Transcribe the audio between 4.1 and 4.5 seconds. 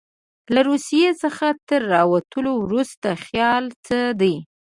دی.